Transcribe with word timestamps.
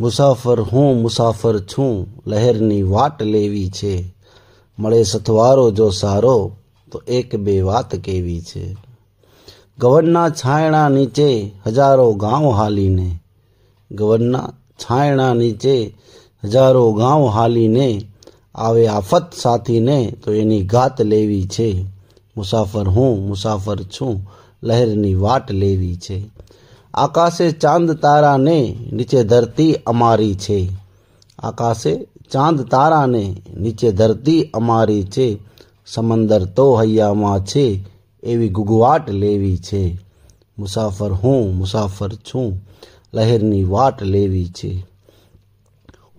મુસાફર 0.00 0.60
હું 0.60 1.02
મુસાફર 1.02 1.58
છું, 1.58 2.06
લહેરની 2.26 2.82
વાટ 2.82 3.22
લેવી 3.22 3.70
છે. 3.70 4.14
મળે 4.78 5.02
સથવારો 5.02 5.70
જો 5.70 5.90
સારો, 5.90 6.56
તો 6.92 7.02
એક 7.08 7.36
બે 7.36 7.60
વાત 7.60 7.94
કેવી 7.94 8.40
છે. 8.40 8.76
ગવનના 9.78 10.28
છાયણા 10.28 10.88
નીચે 10.88 11.50
હજારો 11.66 12.14
ગાંવ 12.14 12.50
હાલીને 12.50 13.18
ગવનના 13.92 14.52
છાયણા 14.76 15.34
નીચે 15.34 15.94
હજારો 16.44 16.92
ગાંવ 16.92 17.26
હાલીને, 17.26 18.02
આવે 18.54 18.86
આફત 18.86 19.32
સાથીને 19.36 20.12
તો 20.24 20.32
એની 20.32 20.62
ગાત 20.62 21.00
લેવી 21.00 21.48
છે. 21.48 21.84
મુસાફર 22.36 22.88
હું 22.88 23.28
મુસાફર 23.28 23.82
છું, 23.82 24.30
લહેરની 24.62 25.14
વાટ 25.14 25.50
લેવી 25.52 25.96
છે. 25.96 26.43
આકાશે 26.94 27.50
ચાંદ 27.50 27.92
તારાને 27.92 28.76
નીચે 28.92 29.24
ધરતી 29.24 29.74
અમારી 29.74 30.34
છે. 30.34 30.68
આકાશે 31.38 32.06
ચાંદ 32.32 32.60
તારાને 32.60 33.36
નીચે 33.56 33.92
ધરતી 33.92 34.50
અમારી 34.54 35.04
છે. 35.04 35.38
સમંદર 35.86 36.44
તો 36.44 36.74
હૈયામાં 36.74 37.44
છે, 37.44 37.84
એવી 38.22 38.48
ગુગવાટ 38.48 39.10
લેવી 39.10 39.56
છે. 39.56 39.98
મુસાફર 40.58 41.12
હું, 41.12 41.56
મુસાફર 41.56 42.14
છું, 42.14 42.66
લહેરની 43.14 43.64
વાટ 43.64 44.02
લેવી 44.02 44.46
છે. 44.46 44.86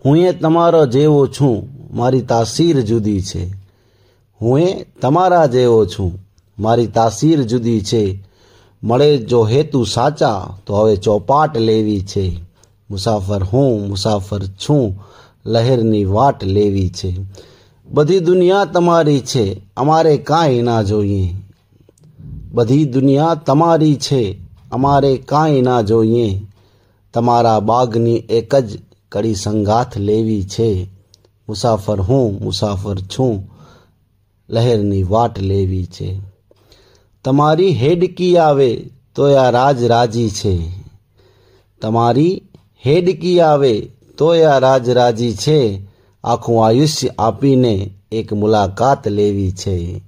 હું 0.05 0.17
એ 0.17 0.31
તમારો 0.31 0.85
જેવો 0.85 1.27
છું, 1.27 1.69
મારી 1.97 2.21
તાસીર 2.21 2.81
જુદી 2.81 3.21
છે. 3.21 3.45
હું 4.41 4.59
એ 4.59 4.85
તમારા 5.01 5.45
જેવો 5.45 5.85
છું, 5.85 6.19
મારી 6.59 6.87
તાસીર 6.87 7.43
જુદી 7.43 7.81
છે. 7.81 8.34
મળે 8.83 9.17
જો 9.17 9.43
હેતુ 9.43 9.83
સાચા, 9.83 10.57
તો 10.65 10.75
હવે 10.75 10.95
ચોપાટ 10.95 11.57
લેવી 11.57 12.01
છે. 12.01 12.39
મુસાફર 12.89 13.43
હું, 13.43 13.87
મુસાફર 13.87 14.43
છું, 14.43 14.99
લહેરની 15.45 16.05
વાટ 16.05 16.43
લેવી 16.43 16.89
છે. 16.89 17.15
બધી 17.87 18.19
દુનિયા 18.19 18.65
તમારી 18.65 19.19
છે, 19.19 19.61
અમારે 19.77 20.17
કાંઈ 20.17 20.61
ના 20.61 20.81
જોઈએ. 20.81 21.35
બધી 22.51 22.85
દુનિયા 22.85 23.35
તમારી 23.35 23.95
છે, 23.95 24.37
અમારે 24.71 25.17
કાંઈ 25.17 25.61
ના 25.61 25.81
જોઈએ. 25.81 26.41
તમારા 27.13 27.59
બાગની 27.59 28.15
એક 28.15 28.55
જ 28.55 28.77
કડી 29.11 29.35
સંગાથ 29.35 29.97
લેવી 29.97 30.43
છે. 30.43 30.87
મુસાફર 31.49 32.01
હું, 32.01 32.43
મુસાફર 32.43 32.99
છું, 32.99 33.49
લહેરની 34.49 35.03
વાટ 35.03 35.39
લેવી 35.39 35.85
છે. 35.85 36.34
તમારી 37.25 37.71
હેડકી 37.71 38.37
આવે 38.37 38.75
તો 39.15 39.35
આ 39.35 39.49
રાજ 39.49 39.83
રાજી 39.83 40.29
છે. 40.29 40.71
તમારી 41.81 42.41
હેડકી 42.85 43.39
આવે 43.39 43.79
તો 44.17 44.27
આ 44.43 44.59
રાજ 44.59 44.89
રાજી 44.89 45.33
છે. 45.33 45.87
આખું 46.23 46.67
આયુષ્ય 46.67 47.09
આપીને 47.19 47.89
એક 48.11 48.33
મુલાકાત 48.33 49.07
લેવી 49.07 49.51
છે. 49.51 50.01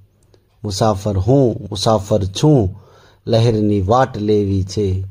મુસાફર 0.64 1.18
હું, 1.18 1.66
મુસાફર 1.70 2.24
છું, 2.24 2.80
લહેરની 3.26 3.80
વાટ 3.80 4.18
લેવી 4.18 4.62
છે. 4.64 5.04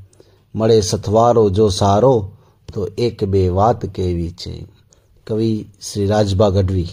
મળે 0.56 0.82
સથવારો 0.82 1.50
જો 1.50 1.70
સારો 1.70 2.32
તો 2.74 2.88
એક 2.98 3.24
બે 3.24 3.50
વાત 3.50 3.86
કહેવી 3.86 4.32
છે. 4.32 4.66
કવિ 5.28 5.66
શ્રી 5.92 6.06
રાજભા 6.06 6.50
ગઢવી. 6.50 6.88